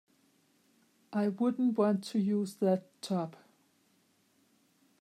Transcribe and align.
I 1.13 1.27
wouldn't 1.27 1.77
want 1.77 2.03
to 2.05 2.17
use 2.19 2.55
that 2.55 2.99
tub. 3.03 3.35